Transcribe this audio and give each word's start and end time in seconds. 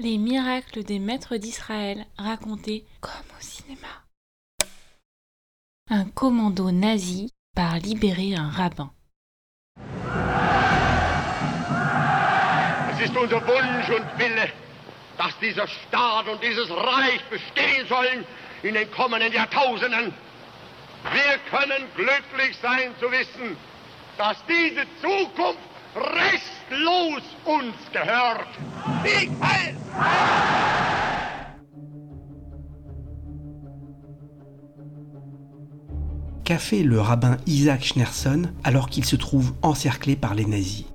Les 0.00 0.16
miracles 0.16 0.84
des 0.84 1.00
maîtres 1.00 1.38
d'Israël 1.38 2.06
racontés 2.16 2.84
comme 3.00 3.10
au 3.36 3.40
cinéma. 3.40 3.88
Un 5.90 6.04
commando 6.04 6.70
nazi 6.70 7.32
part 7.56 7.78
libérer 7.78 8.36
un 8.36 8.48
rabbin. 8.48 8.92
Es 12.92 13.00
ist 13.06 13.16
unser 13.16 13.44
Wunsch 13.44 13.88
und 13.90 14.18
Wille, 14.20 14.52
dass 15.16 15.36
dieser 15.40 15.66
Staat 15.66 16.28
und 16.28 16.40
dieses 16.44 16.70
Reich 16.70 17.24
bestehen 17.28 17.88
sollen 17.88 18.24
in 18.62 18.74
den 18.74 18.88
kommenden 18.92 19.32
Jahrtausenden. 19.32 20.14
Wir 21.12 21.38
können 21.50 21.88
glücklich 21.96 22.56
sein 22.62 22.94
zu 23.00 23.10
wissen, 23.10 23.56
dass 24.16 24.36
diese 24.46 24.86
Zukunft 25.02 25.67
restlos 25.94 27.22
uns 27.46 27.74
gehört. 27.92 28.48
Sieg 29.04 29.30
heil! 29.42 29.74
Qu'a 36.44 36.58
fait 36.58 36.82
le 36.82 37.00
rabbin 37.00 37.36
Isaac 37.46 37.84
Schneerson 37.84 38.50
alors 38.64 38.88
qu'il 38.88 39.04
se 39.04 39.16
trouve 39.16 39.52
encerclé 39.60 40.16
par 40.16 40.34
les 40.34 40.46
nazis« 40.46 40.86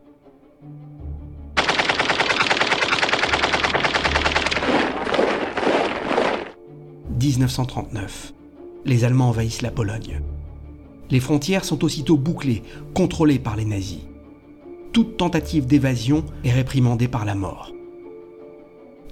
1939. 7.19 8.33
Les 8.85 9.03
Allemands 9.05 9.29
envahissent 9.29 9.61
la 9.61 9.71
Pologne. 9.71 10.21
Les 11.09 11.19
frontières 11.19 11.63
sont 11.63 11.83
aussitôt 11.83 12.17
bouclées, 12.17 12.63
contrôlées 12.93 13.39
par 13.39 13.55
les 13.55 13.65
nazis. 13.65 14.01
Toute 14.93 15.17
tentative 15.17 15.65
d'évasion 15.65 16.23
est 16.43 16.51
réprimandée 16.51 17.07
par 17.07 17.25
la 17.25 17.33
mort. 17.33 17.73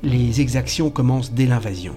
Les 0.04 0.40
exactions 0.40 0.92
commencent 0.92 1.32
dès 1.32 1.48
l'invasion. 1.48 1.96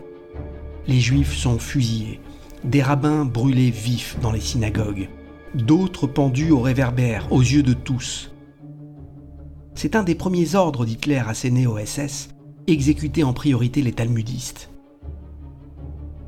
Les 0.87 1.01
juifs 1.01 1.37
sont 1.37 1.59
fusillés, 1.59 2.19
des 2.65 2.81
rabbins 2.81 3.27
brûlés 3.27 3.71
vifs 3.71 4.17
dans 4.23 4.33
les 4.33 4.41
synagogues, 4.41 5.11
d'autres 5.55 6.07
pendus 6.07 6.51
au 6.51 6.61
réverbère 6.61 7.31
aux 7.31 7.43
yeux 7.43 7.63
de 7.63 7.75
tous. 7.75 8.33
C'est 9.75 9.97
un 9.97 10.03
des 10.03 10.15
premiers 10.15 10.55
ordres 10.55 10.87
d'Hitler 10.87 11.23
assénés 11.27 11.67
au 11.67 11.77
SS, 11.77 12.31
exécuter 12.67 13.23
en 13.23 13.35
priorité 13.35 13.83
les 13.83 13.93
talmudistes. 13.93 14.71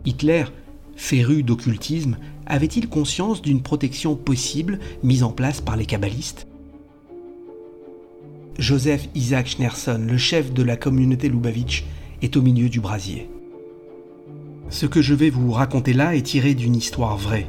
Hitler, 0.05 0.45
féru 0.95 1.43
d'occultisme, 1.43 2.19
avait-il 2.45 2.91
conscience 2.91 3.41
d'une 3.41 3.63
protection 3.63 4.15
possible 4.15 4.79
mise 5.03 5.23
en 5.23 5.31
place 5.33 5.63
par 5.63 5.77
les 5.77 5.87
kabbalistes? 5.87 6.46
Joseph 8.59 9.09
Isaac 9.15 9.49
Schneerson, 9.49 10.07
le 10.09 10.17
chef 10.17 10.53
de 10.53 10.63
la 10.63 10.77
communauté 10.77 11.29
Lubavitch, 11.29 11.85
est 12.23 12.37
au 12.37 12.43
milieu 12.43 12.71
du 12.71 12.81
brasier. 12.81 13.29
Ce 14.71 14.87
que 14.87 15.03
je 15.03 15.13
vais 15.15 15.29
vous 15.29 15.53
raconter 15.53 15.93
là 15.93 16.17
est 16.17 16.23
tiré 16.23 16.55
d'une 16.55 16.75
histoire 16.75 17.19
vraie, 17.19 17.49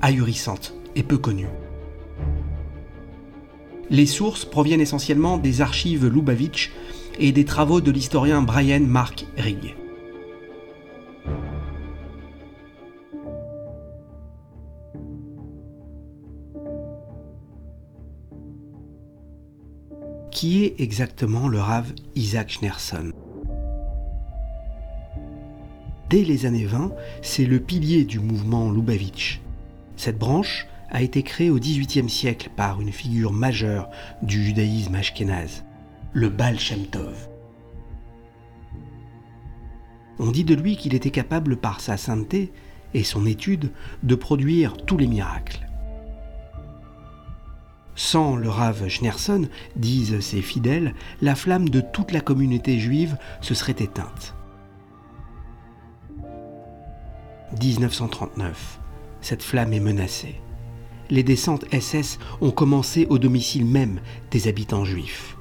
ahurissante 0.00 0.74
et 0.96 1.02
peu 1.02 1.18
connue. 1.18 1.48
Les 3.90 4.06
sources 4.06 4.46
proviennent 4.46 4.80
essentiellement 4.80 5.36
des 5.36 5.60
archives 5.60 6.06
Lubavitch 6.06 6.72
et 7.18 7.32
des 7.32 7.44
travaux 7.44 7.82
de 7.82 7.90
l'historien 7.90 8.40
Brian 8.40 8.80
Mark 8.80 9.26
Rigg. 9.36 9.76
Qui 20.38 20.62
est 20.62 20.80
exactement 20.80 21.48
le 21.48 21.58
Rav 21.58 21.92
Isaac 22.14 22.50
Schneerson 22.50 23.10
Dès 26.08 26.22
les 26.22 26.46
années 26.46 26.64
20, 26.64 26.92
c'est 27.22 27.44
le 27.44 27.58
pilier 27.58 28.04
du 28.04 28.20
mouvement 28.20 28.70
Lubavitch. 28.70 29.40
Cette 29.96 30.16
branche 30.16 30.68
a 30.90 31.02
été 31.02 31.24
créée 31.24 31.50
au 31.50 31.58
XVIIIe 31.58 32.08
siècle 32.08 32.50
par 32.54 32.80
une 32.80 32.92
figure 32.92 33.32
majeure 33.32 33.90
du 34.22 34.44
judaïsme 34.44 34.94
ashkénaze, 34.94 35.64
le 36.12 36.28
Baal 36.28 36.60
Shem 36.60 36.86
Tov. 36.86 37.28
On 40.20 40.30
dit 40.30 40.44
de 40.44 40.54
lui 40.54 40.76
qu'il 40.76 40.94
était 40.94 41.10
capable 41.10 41.56
par 41.56 41.80
sa 41.80 41.96
sainteté 41.96 42.52
et 42.94 43.02
son 43.02 43.26
étude 43.26 43.72
de 44.04 44.14
produire 44.14 44.76
tous 44.76 44.98
les 44.98 45.08
miracles. 45.08 45.67
Sans 47.98 48.36
le 48.36 48.48
Rav 48.48 48.86
Schneerson, 48.86 49.48
disent 49.74 50.20
ses 50.20 50.40
fidèles, 50.40 50.94
la 51.20 51.34
flamme 51.34 51.68
de 51.68 51.80
toute 51.80 52.12
la 52.12 52.20
communauté 52.20 52.78
juive 52.78 53.18
se 53.40 53.54
serait 53.54 53.72
éteinte. 53.72 54.36
1939. 57.60 58.78
Cette 59.20 59.42
flamme 59.42 59.72
est 59.72 59.80
menacée. 59.80 60.36
Les 61.10 61.24
descentes 61.24 61.64
SS 61.74 62.20
ont 62.40 62.52
commencé 62.52 63.08
au 63.10 63.18
domicile 63.18 63.66
même 63.66 63.98
des 64.30 64.46
habitants 64.46 64.84
juifs. 64.84 65.36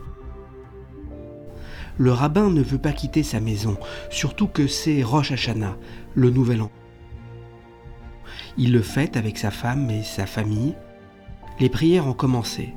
Le 2.00 2.12
rabbin 2.12 2.50
ne 2.50 2.64
veut 2.64 2.80
pas 2.80 2.92
quitter 2.92 3.22
sa 3.22 3.40
maison, 3.40 3.78
surtout 4.10 4.48
que 4.48 4.66
c'est 4.66 5.04
Rosh 5.04 5.32
Hashanah, 5.32 5.78
le 6.16 6.32
nouvel 6.32 6.64
an. 6.64 6.72
Il 8.58 8.72
le 8.72 8.82
fête 8.82 9.16
avec 9.16 9.38
sa 9.38 9.52
femme 9.52 9.92
et 9.92 10.02
sa 10.02 10.26
famille. 10.26 10.74
Les 11.60 11.70
prières 11.70 12.08
ont 12.08 12.14
commencé, 12.14 12.74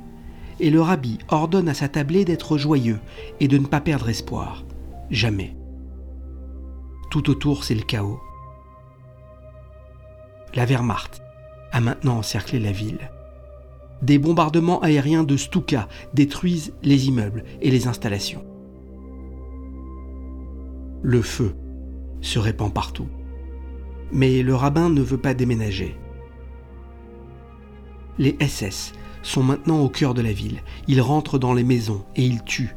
et 0.59 0.69
le 0.69 0.81
rabbi 0.81 1.19
ordonne 1.29 1.69
à 1.69 1.73
sa 1.73 1.87
tablée 1.87 2.25
d'être 2.25 2.57
joyeux 2.57 2.99
et 3.39 3.47
de 3.47 3.57
ne 3.57 3.67
pas 3.67 3.81
perdre 3.81 4.09
espoir. 4.09 4.63
Jamais. 5.09 5.55
Tout 7.09 7.29
autour, 7.29 7.63
c'est 7.63 7.75
le 7.75 7.83
chaos 7.83 8.19
la 10.55 10.65
Wehrmacht, 10.65 11.21
a 11.71 11.79
maintenant 11.79 12.17
encerclé 12.17 12.59
la 12.59 12.71
ville. 12.71 13.11
Des 14.01 14.17
bombardements 14.17 14.81
aériens 14.81 15.23
de 15.23 15.37
Stuka 15.37 15.87
détruisent 16.13 16.73
les 16.83 17.07
immeubles 17.07 17.43
et 17.61 17.71
les 17.71 17.87
installations. 17.87 18.43
Le 21.03 21.21
feu 21.21 21.55
se 22.21 22.39
répand 22.39 22.73
partout. 22.73 23.07
Mais 24.11 24.43
le 24.43 24.55
rabbin 24.55 24.89
ne 24.89 25.01
veut 25.01 25.17
pas 25.17 25.33
déménager. 25.33 25.95
Les 28.17 28.37
SS 28.39 28.93
sont 29.23 29.43
maintenant 29.43 29.79
au 29.79 29.89
cœur 29.89 30.13
de 30.13 30.21
la 30.21 30.33
ville. 30.33 30.61
Ils 30.87 31.01
rentrent 31.01 31.39
dans 31.39 31.53
les 31.53 31.63
maisons 31.63 32.05
et 32.15 32.25
ils 32.25 32.43
tuent. 32.43 32.75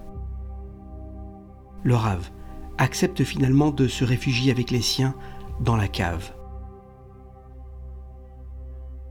Le 1.83 1.95
Rav 1.95 2.31
accepte 2.79 3.25
finalement 3.25 3.71
de 3.71 3.89
se 3.89 4.05
réfugier 4.05 4.51
avec 4.51 4.71
les 4.71 4.81
siens 4.81 5.15
dans 5.61 5.77
la 5.77 5.89
cave. 5.89 6.33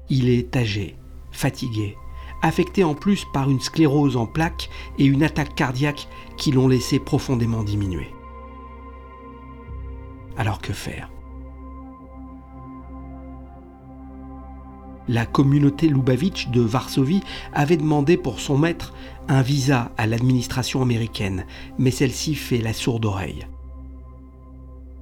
Il 0.10 0.28
est 0.28 0.56
âgé, 0.56 0.98
fatigué, 1.32 1.96
affecté 2.42 2.84
en 2.84 2.94
plus 2.94 3.26
par 3.34 3.50
une 3.50 3.62
sclérose 3.62 4.18
en 4.18 4.26
plaques 4.26 4.70
et 5.00 5.06
une 5.06 5.24
attaque 5.24 5.56
cardiaque 5.56 6.08
qui 6.38 6.52
l'ont 6.52 6.68
laissé 6.68 7.00
profondément 7.00 7.64
diminuer. 7.64 8.10
Alors 10.38 10.60
que 10.60 10.74
faire? 10.74 11.10
La 15.10 15.26
communauté 15.26 15.90
Lubavitch 15.90 16.50
de 16.50 16.62
Varsovie 16.62 17.24
avait 17.54 17.78
demandé 17.78 18.16
pour 18.16 18.40
son 18.40 18.58
maître 18.58 18.94
un 19.28 19.42
visa 19.42 19.92
à 19.98 20.08
l'administration 20.08 20.82
américaine, 20.82 21.46
mais 21.78 21.92
celle-ci 21.92 22.36
fait 22.36 22.60
la 22.60 22.74
sourde 22.74 23.06
oreille. 23.06 23.46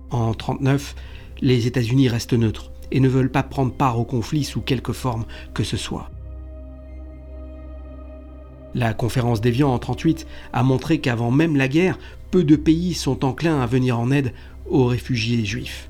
En 0.09 0.31
1939, 0.31 0.95
les 1.41 1.67
États-Unis 1.67 2.09
restent 2.09 2.33
neutres 2.33 2.71
et 2.91 2.99
ne 2.99 3.07
veulent 3.07 3.31
pas 3.31 3.43
prendre 3.43 3.73
part 3.73 3.99
au 3.99 4.03
conflit 4.03 4.43
sous 4.43 4.61
quelque 4.61 4.93
forme 4.93 5.25
que 5.53 5.63
ce 5.63 5.77
soit. 5.77 6.09
La 8.73 8.93
conférence 8.93 9.41
d'Évian 9.41 9.67
en 9.67 9.79
1938 9.79 10.27
a 10.53 10.63
montré 10.63 10.99
qu'avant 10.99 11.31
même 11.31 11.57
la 11.57 11.67
guerre, 11.67 11.99
peu 12.31 12.43
de 12.43 12.55
pays 12.55 12.93
sont 12.93 13.25
enclins 13.25 13.61
à 13.61 13.65
venir 13.67 13.99
en 13.99 14.11
aide 14.11 14.33
aux 14.69 14.85
réfugiés 14.85 15.45
juifs. 15.45 15.89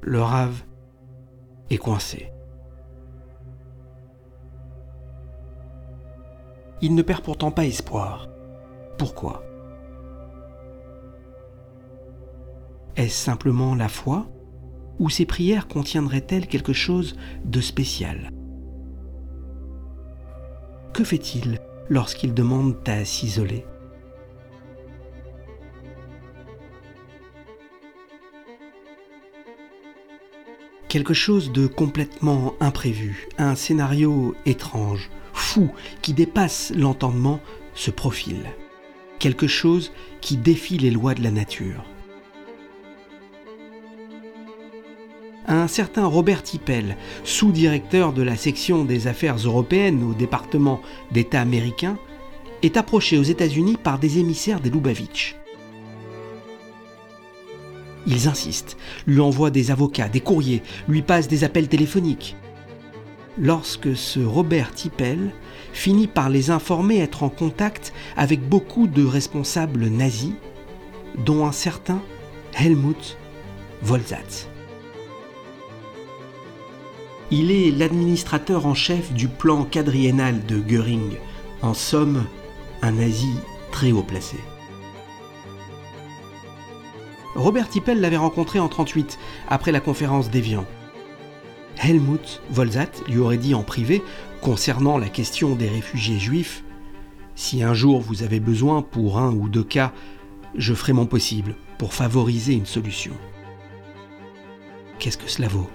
Le 0.00 0.22
rave 0.22 0.62
coincé. 1.74 2.30
Il 6.80 6.94
ne 6.94 7.02
perd 7.02 7.22
pourtant 7.22 7.50
pas 7.50 7.64
espoir. 7.64 8.28
Pourquoi? 8.98 9.42
Est-ce 12.96 13.16
simplement 13.16 13.74
la 13.74 13.88
foi 13.88 14.26
Ou 14.98 15.10
ces 15.10 15.26
prières 15.26 15.68
contiendraient-elles 15.68 16.46
quelque 16.46 16.72
chose 16.72 17.16
de 17.44 17.60
spécial? 17.60 18.30
Que 20.92 21.04
fait-il 21.04 21.60
lorsqu'il 21.90 22.32
demande 22.32 22.76
à 22.86 23.04
s'isoler? 23.04 23.66
Quelque 30.96 31.12
chose 31.12 31.52
de 31.52 31.66
complètement 31.66 32.54
imprévu, 32.58 33.28
un 33.36 33.54
scénario 33.54 34.34
étrange, 34.46 35.10
fou, 35.34 35.68
qui 36.00 36.14
dépasse 36.14 36.72
l'entendement, 36.74 37.38
se 37.74 37.90
profile. 37.90 38.46
quelque 39.18 39.46
chose 39.46 39.92
qui 40.22 40.38
défie 40.38 40.78
les 40.78 40.90
lois 40.90 41.12
de 41.12 41.22
la 41.22 41.30
nature. 41.30 41.84
Un 45.46 45.68
certain 45.68 46.06
Robert 46.06 46.42
Tippel, 46.42 46.96
sous-directeur 47.24 48.14
de 48.14 48.22
la 48.22 48.36
section 48.36 48.86
des 48.86 49.06
affaires 49.06 49.36
européennes 49.36 50.02
au 50.02 50.14
département 50.14 50.80
d'État 51.10 51.42
américain, 51.42 51.98
est 52.62 52.78
approché 52.78 53.18
aux 53.18 53.22
États-Unis 53.22 53.76
par 53.76 53.98
des 53.98 54.18
émissaires 54.18 54.60
des 54.60 54.70
Lubavitch. 54.70 55.36
Ils 58.06 58.28
insistent, 58.28 58.76
lui 59.06 59.20
envoient 59.20 59.50
des 59.50 59.70
avocats, 59.70 60.08
des 60.08 60.20
courriers, 60.20 60.62
lui 60.88 61.02
passent 61.02 61.28
des 61.28 61.44
appels 61.44 61.68
téléphoniques. 61.68 62.36
Lorsque 63.38 63.96
ce 63.96 64.20
Robert 64.20 64.72
Tippel 64.72 65.30
finit 65.72 66.06
par 66.06 66.30
les 66.30 66.50
informer 66.50 67.00
être 67.00 67.22
en 67.22 67.28
contact 67.28 67.92
avec 68.16 68.40
beaucoup 68.48 68.86
de 68.86 69.04
responsables 69.04 69.88
nazis, 69.88 70.32
dont 71.24 71.46
un 71.46 71.52
certain 71.52 72.00
Helmut 72.58 73.18
Volzat. 73.82 74.48
Il 77.30 77.50
est 77.50 77.72
l'administrateur 77.72 78.66
en 78.66 78.74
chef 78.74 79.12
du 79.12 79.26
plan 79.28 79.64
quadriennal 79.64 80.46
de 80.46 80.58
Göring, 80.60 81.16
en 81.60 81.74
somme 81.74 82.24
un 82.82 82.92
nazi 82.92 83.34
très 83.72 83.90
haut 83.90 84.02
placé. 84.02 84.36
Robert 87.36 87.68
Tippel 87.68 88.00
l'avait 88.00 88.16
rencontré 88.16 88.58
en 88.58 88.68
38, 88.68 89.18
après 89.48 89.70
la 89.70 89.80
conférence 89.80 90.30
d'Evian. 90.30 90.64
Helmut 91.82 92.40
Volzat 92.50 92.90
lui 93.08 93.18
aurait 93.18 93.36
dit 93.36 93.54
en 93.54 93.62
privé, 93.62 94.02
concernant 94.40 94.96
la 94.96 95.10
question 95.10 95.54
des 95.54 95.68
réfugiés 95.68 96.18
juifs, 96.18 96.64
Si 97.34 97.62
un 97.62 97.74
jour 97.74 98.00
vous 98.00 98.22
avez 98.22 98.40
besoin 98.40 98.80
pour 98.80 99.18
un 99.18 99.30
ou 99.30 99.50
deux 99.50 99.62
cas, 99.62 99.92
je 100.56 100.72
ferai 100.72 100.94
mon 100.94 101.04
possible 101.04 101.54
pour 101.76 101.92
favoriser 101.92 102.54
une 102.54 102.64
solution. 102.64 103.12
Qu'est-ce 104.98 105.18
que 105.18 105.28
cela 105.28 105.48
vaut? 105.48 105.68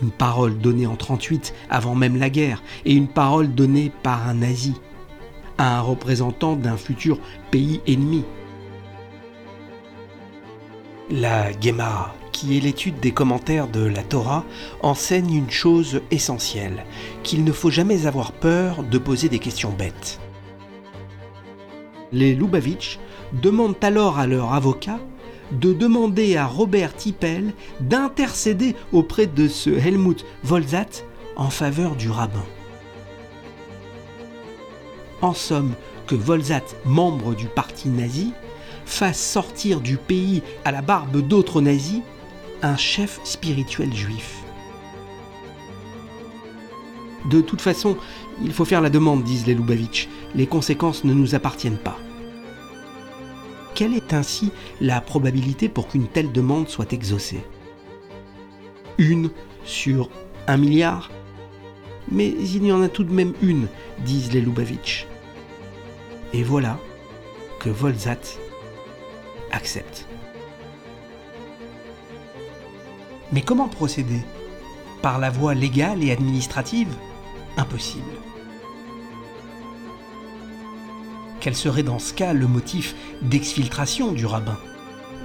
Une 0.00 0.12
parole 0.12 0.56
donnée 0.58 0.86
en 0.86 0.94
38 0.94 1.52
avant 1.68 1.96
même 1.96 2.16
la 2.16 2.30
guerre, 2.30 2.62
et 2.84 2.94
une 2.94 3.08
parole 3.08 3.52
donnée 3.52 3.90
par 4.04 4.28
un 4.28 4.34
nazi, 4.34 4.74
à 5.58 5.78
un 5.78 5.80
représentant 5.80 6.54
d'un 6.54 6.76
futur 6.76 7.18
pays 7.50 7.80
ennemi. 7.88 8.22
La 11.10 11.52
Gemara, 11.60 12.12
qui 12.32 12.56
est 12.56 12.60
l'étude 12.60 12.98
des 12.98 13.12
commentaires 13.12 13.68
de 13.68 13.86
la 13.86 14.02
Torah, 14.02 14.44
enseigne 14.82 15.34
une 15.34 15.50
chose 15.50 16.00
essentielle, 16.10 16.84
qu'il 17.22 17.44
ne 17.44 17.52
faut 17.52 17.70
jamais 17.70 18.08
avoir 18.08 18.32
peur 18.32 18.82
de 18.82 18.98
poser 18.98 19.28
des 19.28 19.38
questions 19.38 19.70
bêtes. 19.70 20.18
Les 22.10 22.34
Lubavitch 22.34 22.98
demandent 23.32 23.76
alors 23.82 24.18
à 24.18 24.26
leur 24.26 24.52
avocat 24.52 24.98
de 25.52 25.72
demander 25.72 26.36
à 26.36 26.44
Robert 26.44 26.96
Tippel 26.96 27.52
d'intercéder 27.78 28.74
auprès 28.92 29.28
de 29.28 29.46
ce 29.46 29.70
Helmut 29.70 30.24
Volzat 30.42 31.04
en 31.36 31.50
faveur 31.50 31.94
du 31.94 32.10
rabbin. 32.10 32.44
En 35.22 35.34
somme, 35.34 35.74
que 36.08 36.16
Volzat, 36.16 36.64
membre 36.84 37.36
du 37.36 37.46
parti 37.46 37.90
nazi, 37.90 38.32
fasse 38.86 39.20
sortir 39.20 39.80
du 39.80 39.98
pays 39.98 40.42
à 40.64 40.72
la 40.72 40.80
barbe 40.80 41.20
d'autres 41.20 41.60
nazis 41.60 42.00
un 42.62 42.76
chef 42.76 43.20
spirituel 43.24 43.92
juif. 43.94 44.42
De 47.30 47.40
toute 47.40 47.60
façon, 47.60 47.96
il 48.42 48.52
faut 48.52 48.64
faire 48.64 48.80
la 48.80 48.88
demande, 48.88 49.24
disent 49.24 49.46
les 49.46 49.54
Lubavitch. 49.54 50.08
Les 50.34 50.46
conséquences 50.46 51.04
ne 51.04 51.12
nous 51.12 51.34
appartiennent 51.34 51.78
pas. 51.78 51.98
Quelle 53.74 53.94
est 53.94 54.14
ainsi 54.14 54.52
la 54.80 55.00
probabilité 55.00 55.68
pour 55.68 55.88
qu'une 55.88 56.06
telle 56.06 56.32
demande 56.32 56.68
soit 56.68 56.92
exaucée? 56.92 57.42
Une 58.96 59.30
sur 59.64 60.08
un 60.46 60.56
milliard? 60.56 61.10
Mais 62.10 62.28
il 62.28 62.64
y 62.64 62.72
en 62.72 62.82
a 62.82 62.88
tout 62.88 63.04
de 63.04 63.12
même 63.12 63.34
une, 63.42 63.66
disent 63.98 64.32
les 64.32 64.40
Lubavitch. 64.40 65.06
Et 66.32 66.44
voilà 66.44 66.78
que 67.58 67.68
Volzat 67.68 68.38
Mais 73.32 73.42
comment 73.42 73.68
procéder 73.68 74.20
Par 75.02 75.18
la 75.18 75.30
voie 75.30 75.54
légale 75.54 76.02
et 76.02 76.12
administrative? 76.12 76.94
Impossible. 77.56 78.04
Quel 81.40 81.54
serait 81.54 81.82
dans 81.82 81.98
ce 81.98 82.12
cas 82.12 82.32
le 82.32 82.46
motif 82.46 82.94
d'exfiltration 83.22 84.12
du 84.12 84.26
rabbin? 84.26 84.58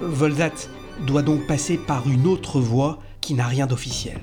Volzat 0.01 0.69
doit 1.05 1.23
donc 1.23 1.47
passer 1.47 1.77
par 1.77 2.07
une 2.07 2.27
autre 2.27 2.59
voie 2.59 2.99
qui 3.21 3.33
n'a 3.33 3.47
rien 3.47 3.67
d'officiel. 3.67 4.19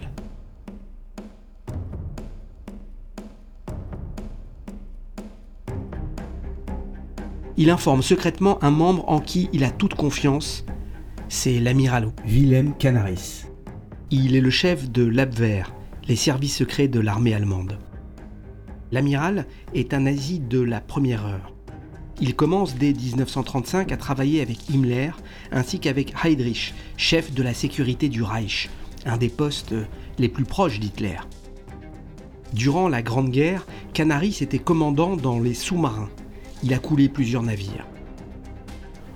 Il 7.59 7.71
informe 7.71 8.03
secrètement 8.03 8.63
un 8.63 8.71
membre 8.71 9.05
en 9.09 9.19
qui 9.19 9.51
il 9.53 9.65
a 9.65 9.71
toute 9.73 9.95
confiance, 9.95 10.65
c'est 11.29 11.59
l'amiral 11.59 12.13
Wilhelm 12.25 12.73
Canaris. 12.79 13.47
Il 14.13 14.37
est 14.37 14.41
le 14.41 14.49
chef 14.49 14.89
de 14.89 15.05
l'Abwehr, 15.05 15.75
les 16.07 16.15
services 16.15 16.57
secrets 16.57 16.87
de 16.87 17.01
l'armée 17.01 17.35
allemande. 17.35 17.77
L'amiral 18.93 19.45
est 19.75 19.93
un 19.93 20.01
nazi 20.01 20.39
de 20.39 20.61
la 20.61 20.81
première 20.81 21.27
heure. 21.27 21.53
Il 22.21 22.37
commence 22.37 22.77
dès 22.77 22.93
1935 22.93 23.91
à 23.91 23.97
travailler 23.97 24.41
avec 24.41 24.71
Himmler 24.71 25.11
ainsi 25.51 25.81
qu'avec 25.81 26.15
Heydrich, 26.25 26.75
chef 26.97 27.35
de 27.35 27.43
la 27.43 27.55
sécurité 27.55 28.09
du 28.09 28.23
Reich, 28.23 28.71
un 29.05 29.17
des 29.17 29.29
postes 29.29 29.75
les 30.21 30.29
plus 30.29 30.45
proches 30.45 30.79
d'Hitler. 30.79 31.19
Durant 32.53 32.89
la 32.89 33.03
Grande 33.03 33.31
Guerre, 33.31 33.67
Canaris 33.95 34.39
était 34.43 34.61
commandant 34.61 35.17
dans 35.17 35.41
les 35.41 35.55
sous-marins 35.55 36.09
il 36.63 36.75
a 36.75 36.79
coulé 36.79 37.09
plusieurs 37.09 37.43
navires. 37.43 37.87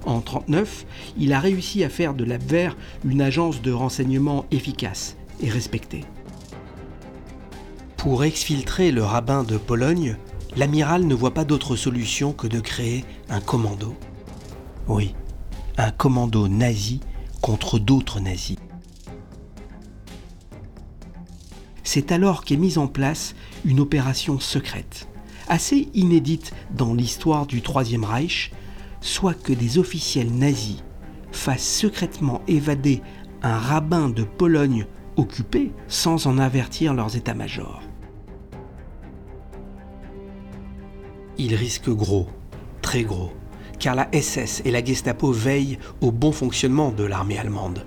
En 0.04 0.18
1939, 0.18 0.86
il 1.18 1.32
a 1.32 1.40
réussi 1.40 1.84
à 1.84 1.88
faire 1.88 2.14
de 2.14 2.24
l'Abwehr 2.24 2.76
une 3.04 3.20
agence 3.20 3.62
de 3.62 3.70
renseignement 3.70 4.46
efficace 4.50 5.16
et 5.40 5.48
respectée. 5.48 6.04
Pour 7.96 8.24
exfiltrer 8.24 8.90
le 8.90 9.04
rabbin 9.04 9.44
de 9.44 9.56
Pologne, 9.56 10.16
l'amiral 10.56 11.06
ne 11.06 11.14
voit 11.14 11.34
pas 11.34 11.44
d'autre 11.44 11.76
solution 11.76 12.32
que 12.32 12.48
de 12.48 12.58
créer 12.58 13.04
un 13.28 13.40
commando. 13.40 13.94
Oui, 14.88 15.14
un 15.78 15.92
commando 15.92 16.48
nazi 16.48 17.00
contre 17.40 17.78
d'autres 17.78 18.18
nazis. 18.18 18.56
C'est 21.84 22.10
alors 22.10 22.44
qu'est 22.44 22.56
mise 22.56 22.78
en 22.78 22.88
place 22.88 23.34
une 23.64 23.78
opération 23.78 24.40
secrète 24.40 25.06
assez 25.48 25.88
inédite 25.94 26.52
dans 26.74 26.94
l'histoire 26.94 27.46
du 27.46 27.62
Troisième 27.62 28.04
Reich, 28.04 28.52
soit 29.00 29.34
que 29.34 29.52
des 29.52 29.78
officiels 29.78 30.32
nazis 30.32 30.82
fassent 31.32 31.66
secrètement 31.66 32.42
évader 32.46 33.02
un 33.42 33.58
rabbin 33.58 34.08
de 34.08 34.22
Pologne 34.22 34.86
occupé 35.16 35.72
sans 35.88 36.26
en 36.26 36.38
avertir 36.38 36.94
leurs 36.94 37.16
états-majors. 37.16 37.82
Ils 41.38 41.54
risquent 41.54 41.90
gros, 41.90 42.28
très 42.82 43.02
gros, 43.02 43.32
car 43.78 43.94
la 43.94 44.08
SS 44.12 44.62
et 44.64 44.70
la 44.70 44.84
Gestapo 44.84 45.32
veillent 45.32 45.78
au 46.00 46.12
bon 46.12 46.30
fonctionnement 46.30 46.92
de 46.92 47.04
l'armée 47.04 47.38
allemande. 47.38 47.84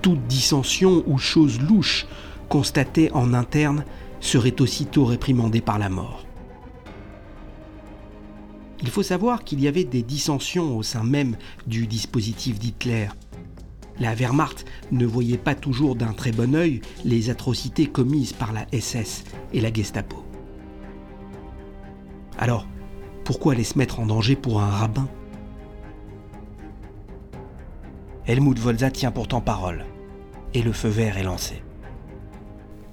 Toute 0.00 0.26
dissension 0.26 1.02
ou 1.06 1.18
chose 1.18 1.60
louche 1.60 2.06
constatée 2.48 3.10
en 3.12 3.34
interne 3.34 3.84
serait 4.22 4.62
aussitôt 4.62 5.04
réprimandé 5.04 5.60
par 5.60 5.78
la 5.78 5.90
mort. 5.90 6.24
Il 8.80 8.88
faut 8.88 9.02
savoir 9.02 9.44
qu'il 9.44 9.60
y 9.60 9.68
avait 9.68 9.84
des 9.84 10.02
dissensions 10.02 10.76
au 10.76 10.82
sein 10.82 11.04
même 11.04 11.36
du 11.66 11.86
dispositif 11.86 12.58
d'Hitler. 12.58 13.08
La 13.98 14.14
Wehrmacht 14.14 14.64
ne 14.90 15.04
voyait 15.04 15.38
pas 15.38 15.54
toujours 15.54 15.94
d'un 15.94 16.12
très 16.14 16.32
bon 16.32 16.54
œil 16.54 16.80
les 17.04 17.30
atrocités 17.30 17.86
commises 17.86 18.32
par 18.32 18.52
la 18.52 18.66
SS 18.72 19.24
et 19.52 19.60
la 19.60 19.72
Gestapo. 19.72 20.24
Alors, 22.38 22.66
pourquoi 23.24 23.52
aller 23.52 23.64
se 23.64 23.78
mettre 23.78 24.00
en 24.00 24.06
danger 24.06 24.34
pour 24.34 24.60
un 24.60 24.70
rabbin? 24.70 25.08
Helmut 28.26 28.58
Volza 28.58 28.90
tient 28.90 29.10
pourtant 29.10 29.40
parole, 29.40 29.84
et 30.54 30.62
le 30.62 30.72
feu 30.72 30.88
vert 30.88 31.18
est 31.18 31.24
lancé. 31.24 31.62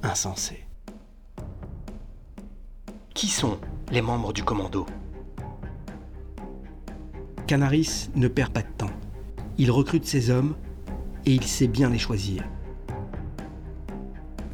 Insensé. 0.04 0.69
Qui 3.20 3.28
sont 3.28 3.58
les 3.92 4.02
membres 4.02 4.32
du 4.32 4.44
commando? 4.44 4.86
Canaris 7.48 8.10
ne 8.16 8.30
perd 8.30 8.54
pas 8.54 8.62
de 8.62 8.72
temps. 8.78 8.94
Il 9.58 9.72
recrute 9.72 10.06
ses 10.06 10.30
hommes 10.30 10.56
et 11.26 11.34
il 11.34 11.44
sait 11.44 11.68
bien 11.68 11.90
les 11.90 11.98
choisir. 11.98 12.46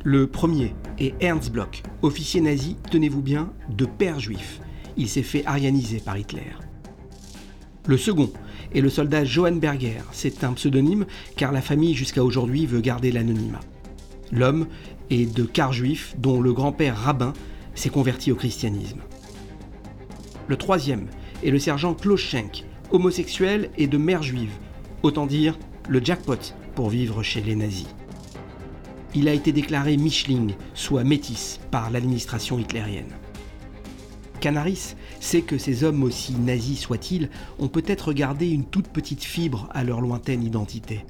Le 0.03 0.25
premier 0.25 0.73
est 0.97 1.13
Ernst 1.21 1.51
Bloch, 1.51 1.83
officier 2.01 2.41
nazi, 2.41 2.75
tenez-vous 2.89 3.21
bien, 3.21 3.53
de 3.69 3.85
père 3.85 4.19
juif. 4.19 4.59
Il 4.97 5.09
s'est 5.09 5.21
fait 5.21 5.45
arianiser 5.45 5.99
par 5.99 6.17
Hitler. 6.17 6.55
Le 7.85 7.97
second 7.97 8.31
est 8.73 8.81
le 8.81 8.89
soldat 8.89 9.25
Johann 9.25 9.59
Berger. 9.59 10.01
C'est 10.11 10.43
un 10.43 10.53
pseudonyme 10.53 11.05
car 11.37 11.51
la 11.51 11.61
famille 11.61 11.93
jusqu'à 11.93 12.23
aujourd'hui 12.23 12.65
veut 12.65 12.81
garder 12.81 13.11
l'anonymat. 13.11 13.61
L'homme 14.31 14.65
est 15.11 15.31
de 15.31 15.43
quart 15.43 15.71
juif 15.71 16.15
dont 16.17 16.41
le 16.41 16.51
grand-père 16.51 16.97
rabbin 16.97 17.33
s'est 17.75 17.89
converti 17.89 18.31
au 18.31 18.35
christianisme. 18.35 19.01
Le 20.47 20.57
troisième 20.57 21.07
est 21.43 21.51
le 21.51 21.59
sergent 21.59 21.93
Klaus 21.93 22.21
Schenk, 22.21 22.65
homosexuel 22.91 23.69
et 23.77 23.87
de 23.87 23.97
mère 23.97 24.23
juive. 24.23 24.53
Autant 25.03 25.27
dire 25.27 25.57
le 25.87 26.03
jackpot 26.03 26.53
pour 26.73 26.89
vivre 26.89 27.21
chez 27.21 27.41
les 27.41 27.55
nazis. 27.55 27.87
Il 29.13 29.29
a 29.29 29.33
été 29.33 29.51
déclaré 29.51 29.97
Mischling, 29.97 30.55
soit 30.73 31.03
métis, 31.03 31.59
par 31.71 31.89
l'administration 31.89 32.59
hitlérienne. 32.59 33.13
Canaris 34.41 34.95
sait 35.19 35.41
que 35.41 35.57
ces 35.57 35.83
hommes, 35.83 36.03
aussi 36.03 36.33
nazis 36.33 36.79
soient-ils, 36.79 37.29
ont 37.57 37.69
peut-être 37.69 38.13
gardé 38.13 38.49
une 38.49 38.65
toute 38.65 38.89
petite 38.89 39.23
fibre 39.23 39.69
à 39.71 39.83
leur 39.83 40.01
lointaine 40.01 40.43
identité. 40.43 41.05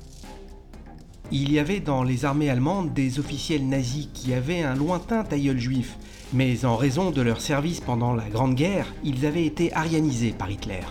Il 1.31 1.51
y 1.51 1.57
avait 1.57 1.79
dans 1.79 2.03
les 2.03 2.23
armées 2.23 2.51
allemandes 2.51 2.93
des 2.93 3.19
officiels 3.19 3.67
nazis 3.67 4.09
qui 4.13 4.33
avaient 4.33 4.61
un 4.61 4.75
lointain 4.75 5.23
tailleul 5.23 5.59
juif, 5.59 5.97
mais 6.33 6.65
en 6.65 6.75
raison 6.75 7.09
de 7.09 7.21
leur 7.21 7.41
service 7.41 7.81
pendant 7.81 8.13
la 8.13 8.29
Grande 8.29 8.53
Guerre, 8.53 8.93
ils 9.03 9.25
avaient 9.25 9.45
été 9.45 9.73
arianisés 9.73 10.35
par 10.37 10.51
Hitler. 10.51 10.81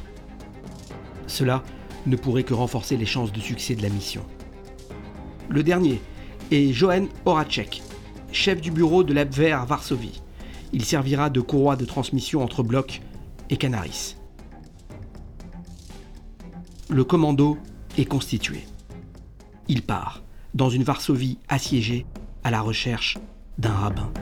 Cela 1.28 1.62
ne 2.06 2.16
pourrait 2.16 2.42
que 2.42 2.52
renforcer 2.52 2.96
les 2.96 3.06
chances 3.06 3.32
de 3.32 3.40
succès 3.40 3.76
de 3.76 3.82
la 3.82 3.88
mission. 3.88 4.22
Le 5.48 5.62
dernier 5.62 6.00
est 6.50 6.72
Johann 6.72 7.06
Horacek, 7.24 7.82
chef 8.32 8.60
du 8.60 8.72
bureau 8.72 9.04
de 9.04 9.14
l'Abwehr 9.14 9.60
à 9.60 9.64
Varsovie. 9.64 10.20
Il 10.72 10.84
servira 10.84 11.30
de 11.30 11.40
courroie 11.40 11.76
de 11.76 11.84
transmission 11.84 12.42
entre 12.42 12.64
Bloch 12.64 13.00
et 13.50 13.56
Canaris. 13.56 14.16
Le 16.90 17.04
commando 17.04 17.56
est 17.96 18.04
constitué. 18.04 18.64
Il 19.68 19.82
part 19.82 20.23
dans 20.54 20.70
une 20.70 20.84
Varsovie 20.84 21.38
assiégée 21.48 22.06
à 22.42 22.50
la 22.50 22.60
recherche 22.60 23.18
d'un 23.58 23.72
rabbin. 23.72 24.12